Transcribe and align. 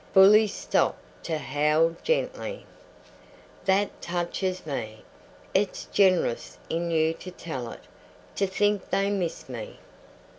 Bully 0.15 0.47
stopped 0.47 1.23
to 1.25 1.37
howl 1.37 1.95
gently. 2.01 2.65
"That 3.65 4.01
touches 4.01 4.65
me. 4.65 5.03
It's 5.53 5.85
generous 5.93 6.57
in 6.71 6.89
you 6.89 7.13
to 7.13 7.29
tell 7.29 7.69
it. 7.71 7.81
To 8.37 8.47
think 8.47 8.89
they 8.89 9.11
missed 9.11 9.47
me!" 9.47 9.77